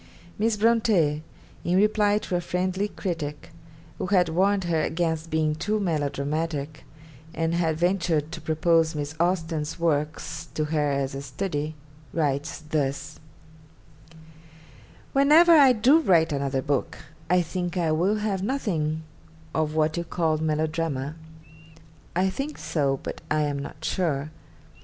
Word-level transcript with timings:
Miss 0.39 0.57
Bronte, 0.57 1.21
in 1.63 1.75
reply 1.77 2.17
to 2.17 2.35
a 2.35 2.41
friendly 2.41 2.87
critic, 2.87 3.51
who 3.99 4.07
had 4.07 4.29
warned 4.29 4.63
her 4.63 4.81
against 4.81 5.29
being 5.29 5.53
too 5.53 5.79
melodramatic, 5.79 6.85
and 7.35 7.53
had 7.53 7.77
ventured 7.77 8.31
to 8.31 8.41
propose 8.41 8.95
Miss 8.95 9.13
Austen's 9.19 9.79
works 9.79 10.47
to 10.55 10.63
her 10.65 10.89
as 10.91 11.13
a 11.13 11.21
study, 11.21 11.75
writes 12.13 12.61
thus: 12.61 13.19
'Whenever 15.13 15.51
I 15.51 15.71
do 15.71 15.99
write 15.99 16.33
another 16.33 16.63
book, 16.63 16.97
I 17.29 17.43
think 17.43 17.77
I 17.77 17.91
will 17.91 18.15
have 18.15 18.41
nothing 18.41 19.03
of 19.53 19.75
what 19.75 19.97
you 19.97 20.03
call 20.03 20.39
"melodrama." 20.39 21.13
I 22.15 22.31
think 22.31 22.57
so, 22.57 22.99
but 23.03 23.21
I 23.29 23.41
am 23.41 23.59
not 23.59 23.85
sure. 23.85 24.31